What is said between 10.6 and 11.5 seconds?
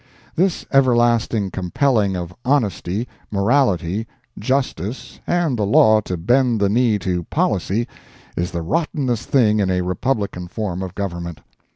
of government.